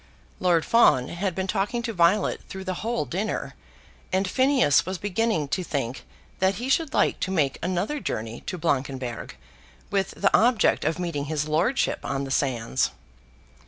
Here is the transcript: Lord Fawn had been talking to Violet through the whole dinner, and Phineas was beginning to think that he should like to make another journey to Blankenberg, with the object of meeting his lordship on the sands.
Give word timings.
Lord 0.39 0.65
Fawn 0.65 1.09
had 1.09 1.35
been 1.35 1.45
talking 1.45 1.83
to 1.83 1.93
Violet 1.93 2.41
through 2.49 2.63
the 2.63 2.73
whole 2.81 3.05
dinner, 3.05 3.53
and 4.11 4.27
Phineas 4.27 4.83
was 4.83 4.97
beginning 4.97 5.47
to 5.49 5.63
think 5.63 6.05
that 6.39 6.55
he 6.55 6.69
should 6.69 6.95
like 6.95 7.19
to 7.19 7.29
make 7.29 7.59
another 7.61 7.99
journey 7.99 8.41
to 8.47 8.57
Blankenberg, 8.57 9.35
with 9.91 10.15
the 10.17 10.35
object 10.35 10.85
of 10.85 10.97
meeting 10.97 11.25
his 11.25 11.47
lordship 11.47 11.99
on 12.03 12.23
the 12.23 12.31
sands. 12.31 12.89